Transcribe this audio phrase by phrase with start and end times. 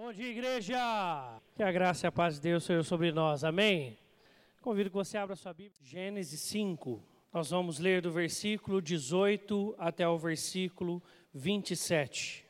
[0.00, 0.78] Bom dia, igreja!
[1.56, 3.98] Que a graça e a paz de Deus seja sobre nós, amém?
[4.62, 7.02] Convido que você abra sua Bíblia, Gênesis 5.
[7.34, 11.02] Nós vamos ler do versículo 18 até o versículo
[11.34, 12.46] 27.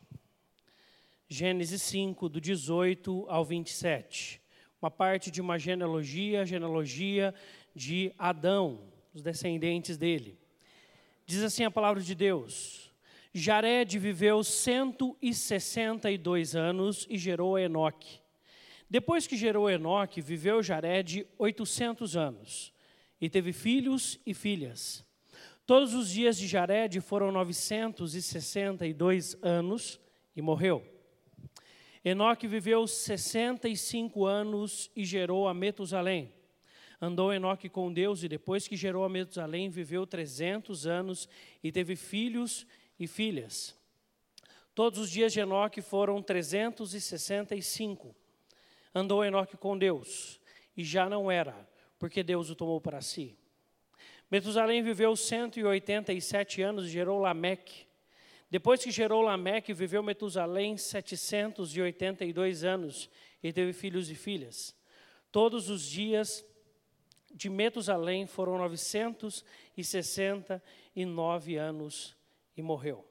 [1.26, 4.42] Gênesis 5, do 18 ao 27.
[4.82, 7.34] Uma parte de uma genealogia, genealogia
[7.74, 8.78] de Adão,
[9.14, 10.38] os descendentes dele.
[11.24, 12.87] Diz assim a palavra de Deus:
[13.32, 18.20] Jared viveu 162 anos e gerou Enoque.
[18.90, 22.72] Depois que gerou Enoque, viveu Jared 800 anos
[23.20, 25.04] e teve filhos e filhas.
[25.66, 30.00] Todos os dias de Jared foram 962 anos
[30.34, 30.82] e morreu.
[32.02, 36.32] Enoque viveu 65 anos e gerou a Metusalém.
[37.00, 41.28] Andou Enoque com Deus e depois que gerou a Metusalém, viveu 300 anos
[41.62, 42.66] e teve filhos
[42.98, 43.76] e filhas.
[44.74, 48.14] Todos os dias de Enoque foram 365.
[48.94, 50.40] Andou Enoque com Deus,
[50.76, 53.36] e já não era, porque Deus o tomou para si.
[54.30, 57.86] Metusalém viveu 187 anos e gerou Lameque.
[58.50, 63.08] Depois que gerou Lameque, viveu Metusalém 782 anos
[63.42, 64.76] e teve filhos e filhas.
[65.32, 66.44] Todos os dias
[67.34, 72.17] de Metusalém foram 969 anos
[72.58, 73.04] e morreu.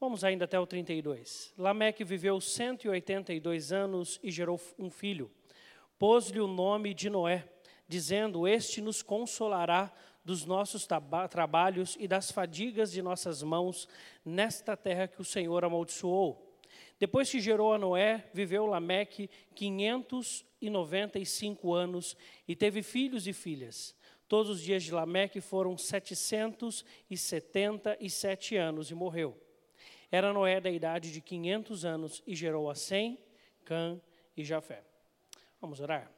[0.00, 1.52] Vamos ainda até o 32.
[1.56, 5.30] Lameque viveu 182 anos e gerou um filho.
[5.98, 7.48] Pôs-lhe o nome de Noé,
[7.88, 9.92] dizendo: Este nos consolará
[10.24, 10.86] dos nossos
[11.30, 13.88] trabalhos e das fadigas de nossas mãos
[14.24, 16.46] nesta terra que o Senhor amaldiçoou.
[16.98, 22.14] Depois que gerou a Noé, viveu Lameque 595 anos
[22.46, 23.96] e teve filhos e filhas.
[24.28, 29.34] Todos os dias de Lameque foram 777 anos e morreu.
[30.10, 33.18] Era Noé da idade de 500 anos e gerou a Sem,
[33.64, 34.00] Cã
[34.36, 34.84] e Jafé.
[35.60, 36.10] Vamos orar?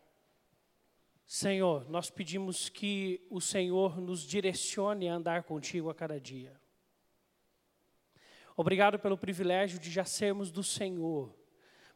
[1.25, 6.61] Senhor, nós pedimos que o Senhor nos direcione a andar contigo a cada dia.
[8.57, 11.33] Obrigado pelo privilégio de já sermos do Senhor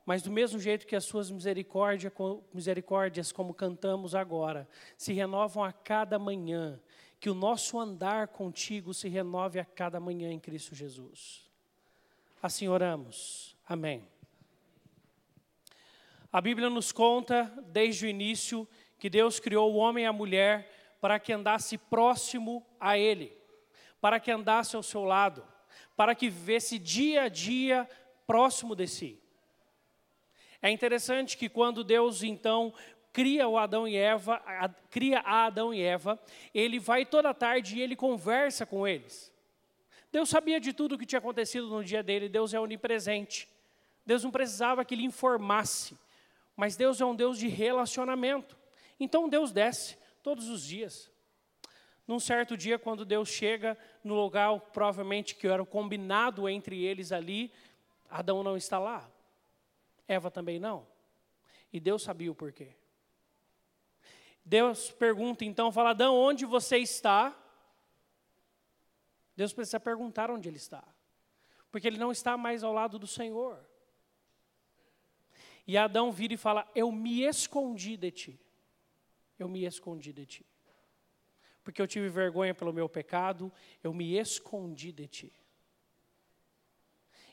[0.04, 6.18] mas do mesmo jeito que as suas misericórdias, como cantamos agora, se renovam a cada
[6.18, 6.80] manhã,
[7.18, 11.48] que o nosso andar contigo se renove a cada manhã em Cristo Jesus.
[12.42, 13.56] Assim oramos.
[13.66, 14.06] Amém.
[16.30, 20.98] A Bíblia nos conta, desde o início, que Deus criou o homem e a mulher
[21.00, 23.32] para que andasse próximo a Ele,
[24.00, 25.46] para que andasse ao seu lado,
[25.96, 27.88] para que vivesse dia a dia
[28.26, 29.23] próximo de si.
[30.64, 32.72] É interessante que quando Deus então
[33.12, 36.18] cria o Adão e Eva, a, cria a Adão e Eva,
[36.54, 39.30] ele vai toda tarde e ele conversa com eles.
[40.10, 43.46] Deus sabia de tudo o que tinha acontecido no dia dele, Deus é onipresente.
[44.06, 45.98] Deus não precisava que ele informasse,
[46.56, 48.56] mas Deus é um Deus de relacionamento.
[48.98, 51.10] Então Deus desce todos os dias.
[52.08, 57.52] Num certo dia, quando Deus chega no lugar, provavelmente que era combinado entre eles ali,
[58.08, 59.10] Adão não está lá.
[60.06, 60.86] Eva também não.
[61.72, 62.74] E Deus sabia o porquê.
[64.44, 67.34] Deus pergunta então, fala, Adão, onde você está?
[69.36, 70.84] Deus precisa perguntar onde ele está.
[71.70, 73.58] Porque ele não está mais ao lado do Senhor.
[75.66, 78.40] E Adão vira e fala: Eu me escondi de ti.
[79.38, 80.46] Eu me escondi de ti.
[81.64, 83.50] Porque eu tive vergonha pelo meu pecado,
[83.82, 85.32] eu me escondi de ti.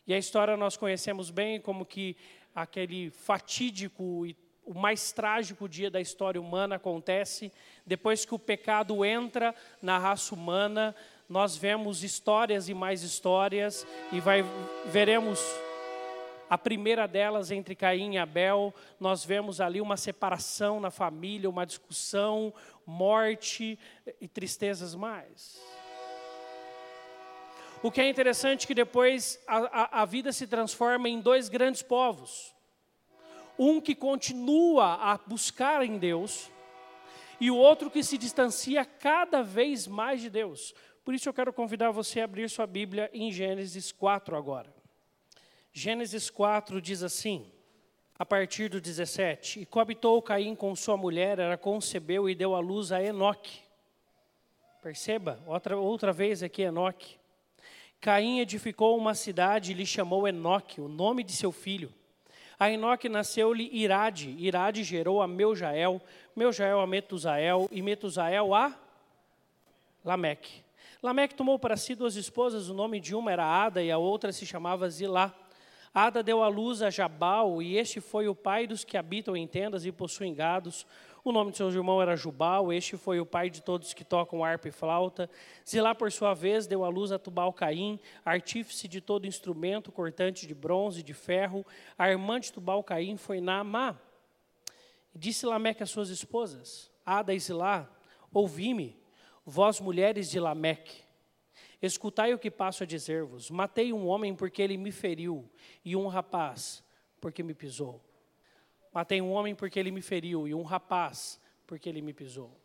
[0.07, 2.17] E a história nós conhecemos bem como que
[2.55, 4.35] aquele fatídico e
[4.65, 7.51] o mais trágico dia da história humana acontece
[7.85, 10.95] depois que o pecado entra na raça humana.
[11.27, 14.43] Nós vemos histórias e mais histórias e vai,
[14.85, 15.39] veremos
[16.49, 18.73] a primeira delas entre Caim e Abel.
[18.99, 22.53] Nós vemos ali uma separação na família, uma discussão,
[22.85, 23.79] morte
[24.19, 25.59] e tristezas mais.
[27.83, 31.49] O que é interessante é que depois a, a, a vida se transforma em dois
[31.49, 32.53] grandes povos.
[33.57, 36.51] Um que continua a buscar em Deus
[37.39, 40.75] e o outro que se distancia cada vez mais de Deus.
[41.03, 44.71] Por isso eu quero convidar você a abrir sua Bíblia em Gênesis 4 agora.
[45.73, 47.51] Gênesis 4 diz assim,
[48.19, 52.59] a partir do 17: E coabitou Caim com sua mulher, ela concebeu e deu à
[52.59, 53.61] luz a Enoque.
[54.83, 57.20] Perceba, outra, outra vez aqui Enoque.
[58.01, 61.93] Caim edificou uma cidade e lhe chamou Enoque, o nome de seu filho.
[62.59, 66.01] A Enoque nasceu-lhe Irade, Irade gerou a Meujael,
[66.35, 68.75] Meujael a Metusael e Metusael a
[70.03, 70.63] Lameque.
[71.03, 74.31] Lameque tomou para si duas esposas, o nome de uma era Ada e a outra
[74.31, 75.31] se chamava Zilá.
[75.93, 79.45] Ada deu à luz a Jabal, e este foi o pai dos que habitam em
[79.45, 80.87] tendas e possuem gados.
[81.21, 84.43] O nome de seu irmão era Jubal, este foi o pai de todos que tocam
[84.43, 85.29] harpa e flauta.
[85.69, 90.55] Zilá, por sua vez, deu à luz a Tubal-Caim, artífice de todo instrumento, cortante de
[90.55, 91.65] bronze e de ferro.
[91.97, 93.99] A irmã de Tubal-Caim foi Naamá.
[95.13, 97.87] Disse Lameque às suas esposas, Ada e Zilá,
[98.33, 98.97] ouvi-me,
[99.45, 101.10] vós mulheres de Lameque.
[101.81, 103.49] Escutai o que passo a dizer-vos.
[103.49, 105.49] Matei um homem porque ele me feriu,
[105.83, 106.83] e um rapaz
[107.19, 108.01] porque me pisou.
[108.93, 112.55] Matei um homem porque ele me feriu, e um rapaz porque ele me pisou.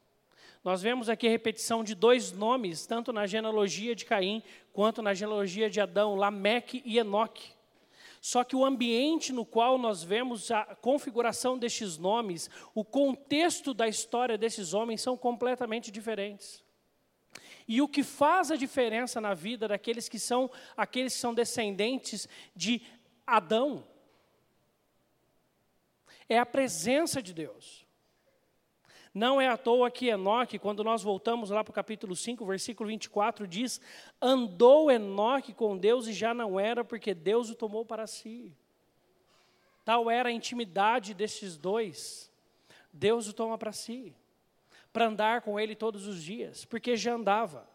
[0.63, 4.43] Nós vemos aqui a repetição de dois nomes, tanto na genealogia de Caim,
[4.73, 7.53] quanto na genealogia de Adão, Lameque e Enoque.
[8.21, 13.87] Só que o ambiente no qual nós vemos a configuração destes nomes, o contexto da
[13.87, 16.66] história desses homens são completamente diferentes.
[17.69, 22.29] E o que faz a diferença na vida daqueles que são aqueles que são descendentes
[22.55, 22.81] de
[23.27, 23.85] Adão
[26.29, 27.85] é a presença de Deus.
[29.13, 32.89] Não é à toa que Enoque, quando nós voltamos lá para o capítulo 5, versículo
[32.89, 33.81] 24, diz:
[34.21, 38.55] Andou Enoque com Deus e já não era, porque Deus o tomou para si.
[39.85, 42.31] Tal era a intimidade destes dois.
[42.93, 44.15] Deus o toma para si
[44.97, 47.69] para andar com ele todos os dias, porque já andava.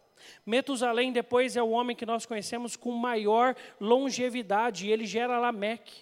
[0.43, 6.01] Metusalém depois é o homem que nós conhecemos com maior longevidade, ele gera Lameque.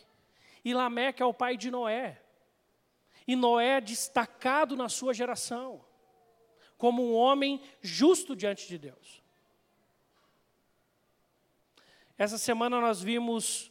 [0.64, 2.22] E Lameque é o pai de Noé.
[3.28, 5.84] E Noé é destacado na sua geração,
[6.78, 9.22] como um homem justo diante de Deus.
[12.18, 13.70] Essa semana nós vimos,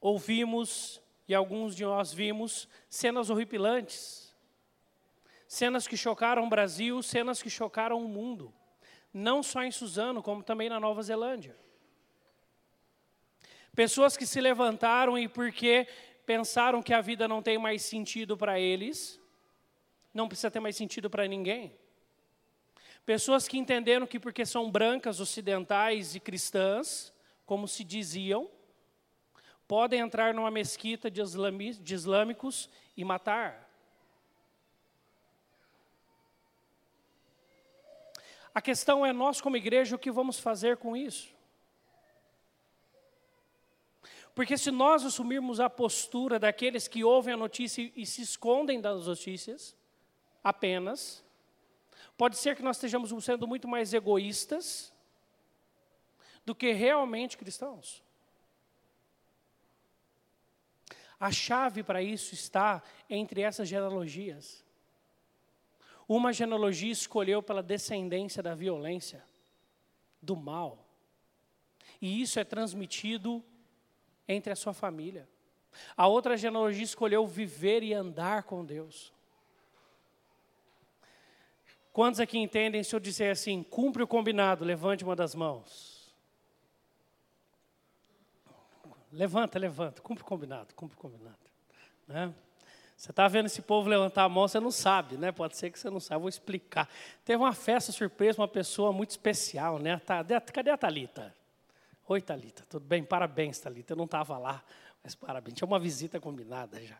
[0.00, 4.31] ouvimos, e alguns de nós vimos, cenas horripilantes
[5.52, 8.50] cenas que chocaram o Brasil, cenas que chocaram o mundo.
[9.12, 11.54] Não só em Suzano, como também na Nova Zelândia.
[13.76, 15.86] Pessoas que se levantaram e porque
[16.24, 19.20] pensaram que a vida não tem mais sentido para eles,
[20.14, 21.76] não precisa ter mais sentido para ninguém.
[23.04, 27.12] Pessoas que entenderam que porque são brancas, ocidentais e cristãs,
[27.44, 28.50] como se diziam,
[29.68, 33.71] podem entrar numa mesquita de, islâmicos e matar.
[38.54, 41.34] A questão é nós, como igreja, o que vamos fazer com isso?
[44.34, 49.06] Porque se nós assumirmos a postura daqueles que ouvem a notícia e se escondem das
[49.06, 49.76] notícias,
[50.42, 51.24] apenas,
[52.16, 54.92] pode ser que nós estejamos sendo muito mais egoístas
[56.44, 58.02] do que realmente cristãos.
[61.20, 64.64] A chave para isso está entre essas genealogias.
[66.14, 69.24] Uma genealogia escolheu pela descendência da violência,
[70.20, 70.86] do mal.
[72.02, 73.42] E isso é transmitido
[74.28, 75.26] entre a sua família.
[75.96, 79.10] A outra genealogia escolheu viver e andar com Deus.
[81.94, 86.14] Quantos aqui entendem se eu disser assim, cumpre o combinado, levante uma das mãos.
[89.10, 91.38] Levanta, levanta, cumpre o combinado, cumpre o combinado.
[92.06, 92.34] Né?
[93.02, 95.32] Você está vendo esse povo levantar a mão, você não sabe, né?
[95.32, 96.88] Pode ser que você não saiba, vou explicar.
[97.24, 99.98] Teve uma festa surpresa, uma pessoa muito especial, né?
[99.98, 101.34] Tá, cadê a Talita?
[102.06, 103.02] Oi, Talita, tudo bem?
[103.02, 103.94] Parabéns, Talita.
[103.94, 104.62] Eu não estava lá,
[105.02, 105.56] mas parabéns.
[105.56, 106.96] Tinha uma visita combinada já.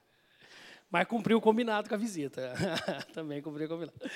[0.91, 2.53] Mas cumpriu o combinado com a visita.
[3.15, 4.11] Também cumpriu o combinado.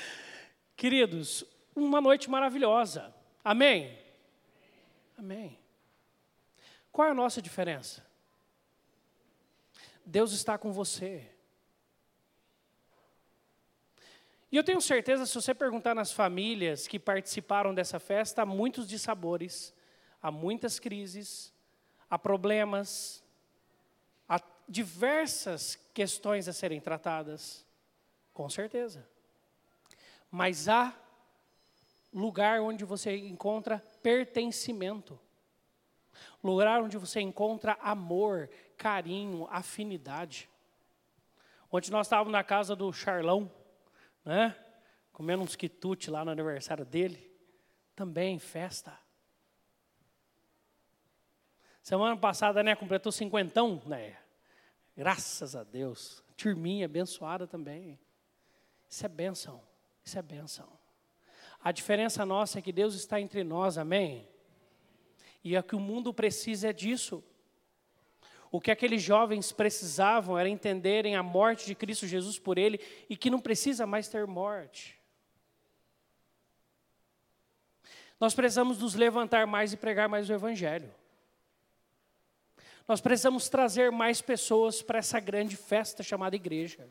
[0.77, 3.15] Queridos, uma noite maravilhosa.
[3.45, 3.97] Amém?
[5.17, 5.57] Amém.
[6.91, 8.05] Qual é a nossa diferença?
[10.05, 11.36] Deus está com você.
[14.51, 18.87] E eu tenho certeza, se você perguntar nas famílias que participaram dessa festa, há muitos
[18.89, 19.75] dissabores,
[20.23, 21.53] há muitas crises,
[22.09, 23.25] há problemas,
[24.29, 27.67] há diversas questões a serem tratadas,
[28.33, 29.07] com certeza.
[30.31, 30.95] Mas há
[32.13, 35.19] lugar onde você encontra pertencimento,
[36.43, 40.49] lugar onde você encontra amor, carinho, afinidade.
[41.71, 43.51] Ontem nós estávamos na casa do Charlão,
[44.27, 44.55] né?
[45.13, 47.33] Comendo uns quitutes lá no aniversário dele.
[47.95, 48.99] Também festa.
[51.81, 54.19] Semana passada, né, completou cinquentão, né?
[54.97, 56.23] Graças a Deus.
[56.37, 57.99] Turminha abençoada também.
[58.91, 59.63] Isso é bênção.
[60.05, 60.69] Isso é bênção.
[61.63, 64.29] A diferença nossa é que Deus está entre nós, amém?
[65.43, 67.23] E é que o mundo precisa disso.
[68.57, 73.15] O que aqueles jovens precisavam era entenderem a morte de Cristo Jesus por ele e
[73.15, 74.99] que não precisa mais ter morte.
[78.19, 80.91] Nós precisamos nos levantar mais e pregar mais o Evangelho.
[82.89, 86.89] Nós precisamos trazer mais pessoas para essa grande festa chamada igreja.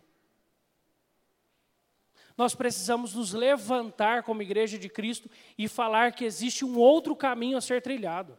[2.38, 7.58] Nós precisamos nos levantar como igreja de Cristo e falar que existe um outro caminho
[7.58, 8.38] a ser trilhado.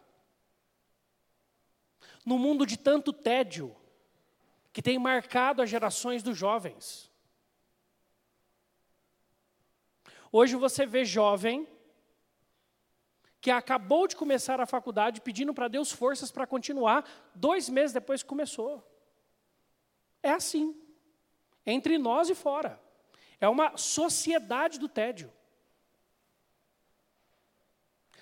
[2.26, 3.74] No mundo de tanto tédio,
[4.76, 7.10] que tem marcado as gerações dos jovens.
[10.30, 11.66] Hoje você vê jovem
[13.40, 18.22] que acabou de começar a faculdade pedindo para Deus forças para continuar, dois meses depois
[18.22, 18.86] que começou.
[20.22, 20.78] É assim,
[21.64, 22.78] entre nós e fora.
[23.40, 25.32] É uma sociedade do tédio.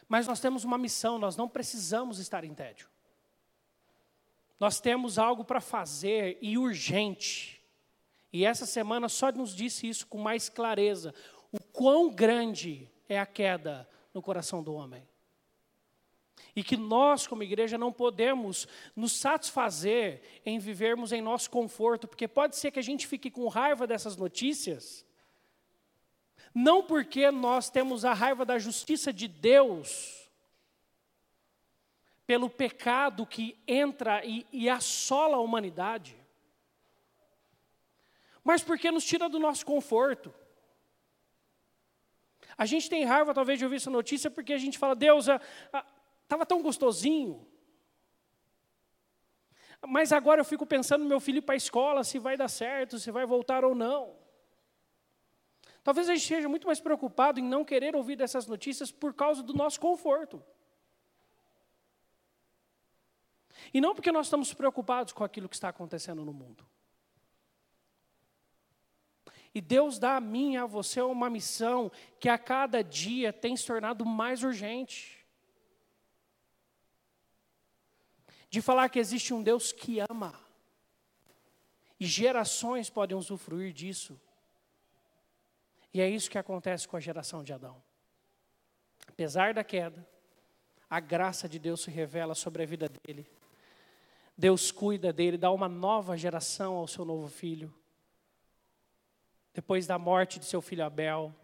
[0.06, 2.93] Mas nós temos uma missão, nós não precisamos estar em tédio.
[4.58, 7.60] Nós temos algo para fazer e urgente.
[8.32, 11.14] E essa semana só nos disse isso com mais clareza.
[11.52, 15.06] O quão grande é a queda no coração do homem.
[16.56, 22.28] E que nós, como igreja, não podemos nos satisfazer em vivermos em nosso conforto, porque
[22.28, 25.04] pode ser que a gente fique com raiva dessas notícias,
[26.54, 30.23] não porque nós temos a raiva da justiça de Deus,
[32.26, 36.16] pelo pecado que entra e, e assola a humanidade,
[38.42, 40.32] mas porque nos tira do nosso conforto.
[42.56, 45.26] A gente tem raiva, talvez, de ouvir essa notícia, porque a gente fala, Deus,
[46.22, 47.46] estava tão gostosinho.
[49.86, 52.98] Mas agora eu fico pensando no meu filho para a escola, se vai dar certo,
[52.98, 54.16] se vai voltar ou não.
[55.82, 59.42] Talvez a gente esteja muito mais preocupado em não querer ouvir dessas notícias por causa
[59.42, 60.42] do nosso conforto.
[63.74, 66.64] E não porque nós estamos preocupados com aquilo que está acontecendo no mundo.
[69.52, 71.90] E Deus dá a mim e a você uma missão
[72.20, 75.26] que a cada dia tem se tornado mais urgente.
[78.48, 80.38] De falar que existe um Deus que ama.
[81.98, 84.20] E gerações podem usufruir disso.
[85.92, 87.82] E é isso que acontece com a geração de Adão.
[89.08, 90.06] Apesar da queda,
[90.88, 93.28] a graça de Deus se revela sobre a vida dele.
[94.36, 97.72] Deus cuida dele, dá uma nova geração ao seu novo filho.
[99.52, 101.34] Depois da morte de seu filho Abel.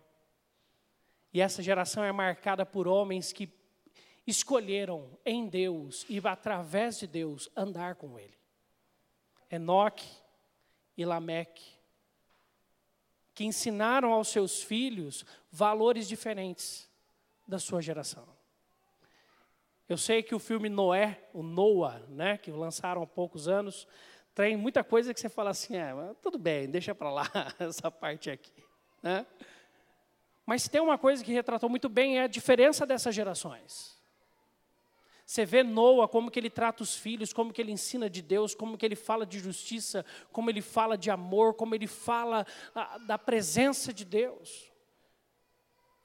[1.32, 3.48] E essa geração é marcada por homens que
[4.26, 8.38] escolheram em Deus e através de Deus andar com ele.
[9.50, 10.08] Enoque
[10.96, 11.80] e Lameque
[13.40, 16.86] que ensinaram aos seus filhos valores diferentes
[17.48, 18.28] da sua geração.
[19.90, 23.88] Eu sei que o filme Noé, o Noah, né, que lançaram há poucos anos,
[24.32, 25.92] tem muita coisa que você fala assim, é,
[26.22, 27.28] tudo bem, deixa para lá
[27.58, 28.62] essa parte aqui,
[29.02, 29.26] né?
[30.46, 34.00] Mas tem uma coisa que retratou muito bem é a diferença dessas gerações.
[35.26, 38.54] Você vê Noa, como que ele trata os filhos, como que ele ensina de Deus,
[38.54, 42.46] como que ele fala de justiça, como ele fala de amor, como ele fala
[43.08, 44.70] da presença de Deus.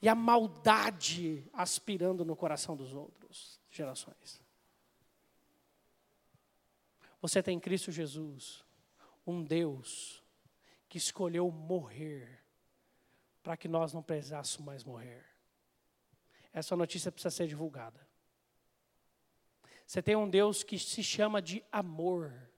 [0.02, 3.25] E a maldade aspirando no coração dos outros
[3.76, 4.42] gerações.
[7.22, 8.64] Você tem Cristo Jesus,
[9.26, 10.24] um Deus
[10.88, 12.44] que escolheu morrer
[13.42, 15.26] para que nós não precisássemos mais morrer.
[16.54, 18.08] Essa notícia precisa ser divulgada.
[19.86, 22.50] Você tem um Deus que se chama de amor.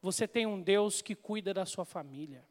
[0.00, 2.44] Você tem um Deus que cuida da sua família.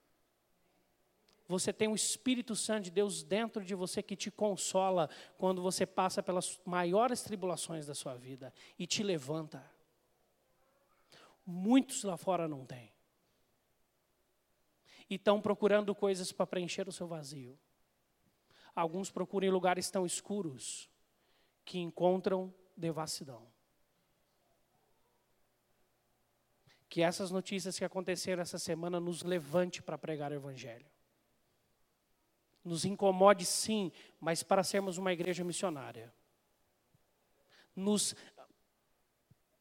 [1.50, 5.84] Você tem o Espírito Santo de Deus dentro de você que te consola quando você
[5.84, 9.68] passa pelas maiores tribulações da sua vida e te levanta.
[11.44, 12.94] Muitos lá fora não têm.
[15.10, 17.58] E estão procurando coisas para preencher o seu vazio.
[18.75, 20.88] Alguns procuram em lugares tão escuros
[21.65, 23.51] que encontram devassidão.
[26.88, 30.86] Que essas notícias que aconteceram essa semana nos levante para pregar o Evangelho.
[32.69, 36.13] Nos incomode sim, mas para sermos uma igreja missionária.
[37.75, 38.15] Nos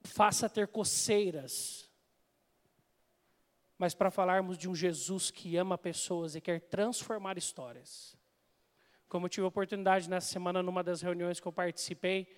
[0.03, 1.91] faça ter coceiras,
[3.79, 8.15] mas para falarmos de um Jesus que ama pessoas e quer transformar histórias.
[9.09, 12.31] Como eu tive a oportunidade nessa semana, numa das reuniões que eu participei,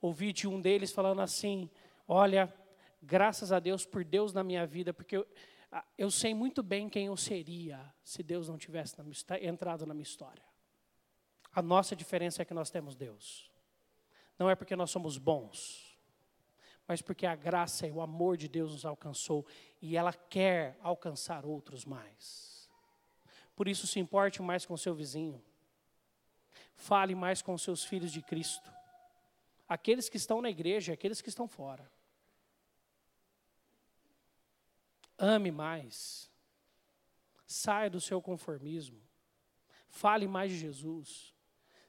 [0.00, 1.70] ouvi de um deles falando assim:
[2.08, 2.52] Olha,
[3.00, 5.26] graças a Deus por Deus na minha vida, porque eu,
[5.96, 10.02] eu sei muito bem quem eu seria se Deus não tivesse na entrado na minha
[10.02, 10.44] história.
[11.52, 13.50] A nossa diferença é que nós temos Deus.
[14.38, 15.98] Não é porque nós somos bons,
[16.86, 19.46] mas porque a graça e o amor de Deus nos alcançou
[19.80, 22.68] e ela quer alcançar outros mais.
[23.56, 25.42] Por isso, se importe mais com seu vizinho.
[26.74, 28.70] Fale mais com seus filhos de Cristo.
[29.66, 31.90] Aqueles que estão na igreja, aqueles que estão fora.
[35.18, 36.30] Ame mais.
[37.46, 39.00] Saia do seu conformismo.
[39.88, 41.34] Fale mais de Jesus.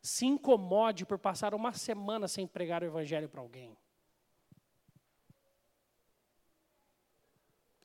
[0.01, 3.77] Se incomode por passar uma semana sem pregar o Evangelho para alguém.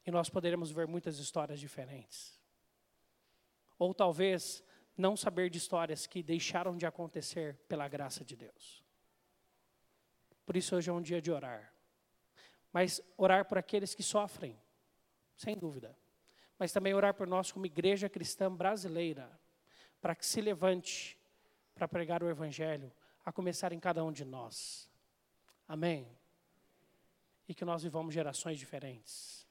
[0.04, 2.38] E nós poderemos ver muitas histórias diferentes.
[3.78, 4.62] Ou talvez
[4.96, 8.84] não saber de histórias que deixaram de acontecer pela graça de Deus.
[10.44, 11.72] Por isso hoje é um dia de orar.
[12.72, 14.58] Mas orar por aqueles que sofrem,
[15.36, 15.96] sem dúvida.
[16.58, 19.30] Mas também orar por nós como igreja cristã brasileira,
[20.00, 21.18] para que se levante
[21.74, 22.92] para pregar o Evangelho,
[23.24, 24.90] a começar em cada um de nós.
[25.66, 26.06] Amém?
[27.48, 29.46] E que nós vivamos gerações diferentes,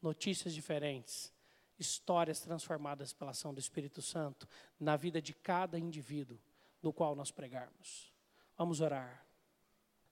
[0.00, 1.32] notícias diferentes,
[1.78, 4.46] histórias transformadas pela ação do Espírito Santo
[4.78, 6.38] na vida de cada indivíduo
[6.82, 8.12] do qual nós pregarmos.
[8.56, 9.24] Vamos orar.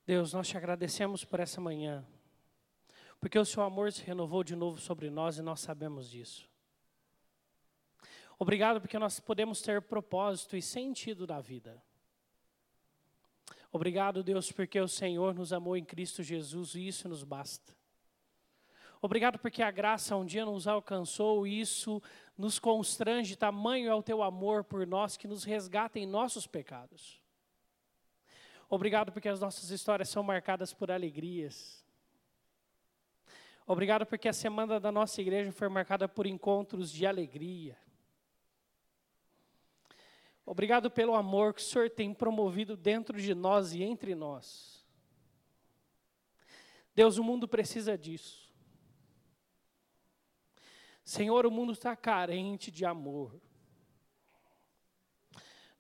[0.07, 2.07] Deus, nós te agradecemos por essa manhã,
[3.21, 6.49] porque o seu amor se renovou de novo sobre nós e nós sabemos disso.
[8.39, 11.83] Obrigado porque nós podemos ter propósito e sentido da vida.
[13.73, 17.77] Obrigado, Deus, porque o Senhor nos amou em Cristo Jesus e isso nos basta.
[19.01, 22.03] Obrigado porque a graça um dia nos alcançou e isso
[22.37, 27.21] nos constrange, tamanho é o teu amor por nós que nos resgata em nossos pecados.
[28.69, 31.85] Obrigado porque as nossas histórias são marcadas por alegrias.
[33.71, 37.77] Obrigado porque a semana da nossa igreja foi marcada por encontros de alegria.
[40.47, 44.83] Obrigado pelo amor que o Senhor tem promovido dentro de nós e entre nós.
[46.95, 48.51] Deus, o mundo precisa disso.
[51.05, 53.39] Senhor, o mundo está carente de amor.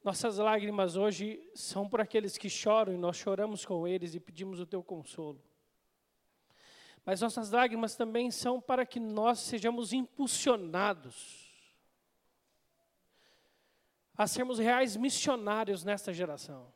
[0.05, 4.61] Nossas lágrimas hoje são por aqueles que choram e nós choramos com eles e pedimos
[4.61, 5.43] o teu consolo.
[7.09, 11.51] Mas nossas lágrimas também são para que nós sejamos impulsionados
[14.15, 16.71] a sermos reais missionários nesta geração.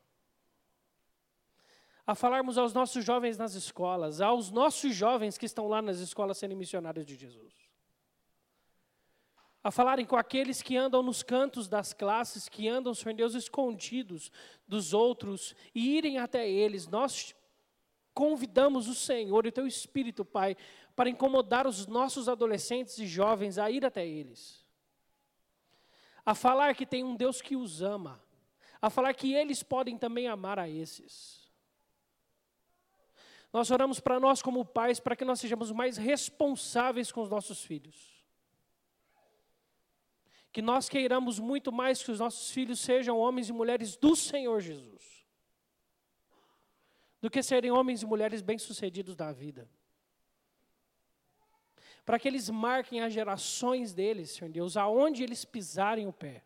[2.07, 6.38] A falarmos aos nossos jovens nas escolas, aos nossos jovens que estão lá nas escolas
[6.38, 7.53] sendo missionários de Jesus
[9.62, 14.33] a falarem com aqueles que andam nos cantos das classes, que andam, Senhor Deus, escondidos
[14.66, 16.88] dos outros e irem até eles.
[16.88, 17.33] Nós
[18.14, 20.57] convidamos o Senhor e o Teu Espírito, Pai,
[20.94, 24.64] para incomodar os nossos adolescentes e jovens a ir até eles.
[26.25, 28.22] A falar que tem um Deus que os ama.
[28.81, 31.51] A falar que eles podem também amar a esses.
[33.53, 37.64] Nós oramos para nós como pais, para que nós sejamos mais responsáveis com os nossos
[37.64, 38.12] filhos
[40.53, 44.61] que nós queiramos muito mais que os nossos filhos sejam homens e mulheres do Senhor
[44.61, 45.03] Jesus,
[47.23, 49.67] do que serem homens e mulheres bem-sucedidos da vida.
[52.05, 56.43] Para que eles marquem as gerações deles, Senhor Deus, aonde eles pisarem o pé.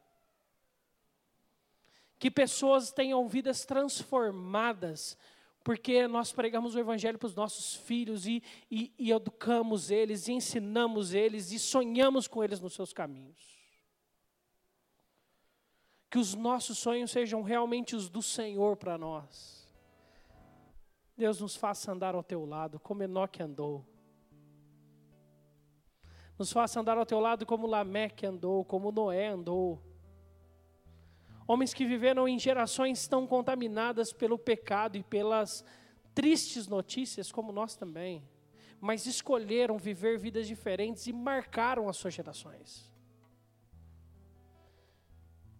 [2.18, 5.18] Que pessoas tenham vidas transformadas,
[5.64, 10.32] porque nós pregamos o Evangelho para os nossos filhos e, e, e educamos eles, e
[10.32, 13.56] ensinamos eles, e sonhamos com eles nos seus caminhos
[16.16, 19.55] que os nossos sonhos sejam realmente os do Senhor para nós.
[21.16, 23.86] Deus nos faça andar ao teu lado, como Enoque andou.
[26.38, 29.82] Nos faça andar ao teu lado como Lameque andou, como Noé andou.
[31.48, 35.64] Homens que viveram em gerações tão contaminadas pelo pecado e pelas
[36.14, 38.28] tristes notícias, como nós também,
[38.80, 42.92] mas escolheram viver vidas diferentes e marcaram as suas gerações.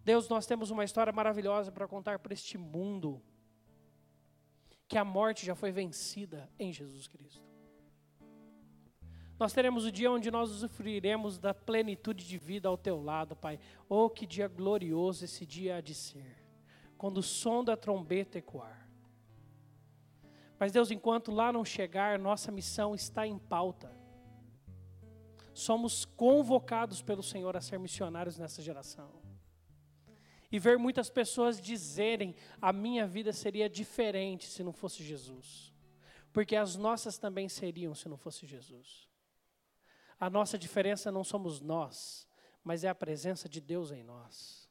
[0.03, 3.21] Deus, nós temos uma história maravilhosa para contar para este mundo.
[4.87, 7.45] Que a morte já foi vencida em Jesus Cristo.
[9.39, 13.59] Nós teremos o dia onde nós usufruiremos da plenitude de vida ao teu lado, Pai.
[13.87, 16.43] Oh, que dia glorioso esse dia há de ser.
[16.97, 18.87] Quando o som da trombeta ecoar.
[20.59, 23.95] Mas, Deus, enquanto lá não chegar, nossa missão está em pauta.
[25.53, 29.16] Somos convocados pelo Senhor a ser missionários nessa geração
[30.51, 35.73] e ver muitas pessoas dizerem: a minha vida seria diferente se não fosse Jesus.
[36.31, 39.09] Porque as nossas também seriam se não fosse Jesus.
[40.19, 42.27] A nossa diferença não somos nós,
[42.63, 44.69] mas é a presença de Deus em nós.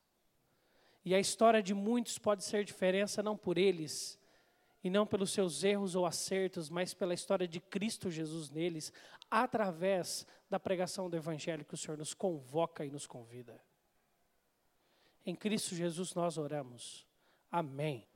[1.05, 4.19] E a história de muitos pode ser diferença não por eles,
[4.83, 8.93] e não pelos seus erros ou acertos, mas pela história de Cristo Jesus neles,
[9.31, 13.61] através da pregação do Evangelho que o Senhor nos convoca e nos convida.
[15.27, 17.05] Em Cristo Jesus nós oramos.
[17.51, 18.07] Amém.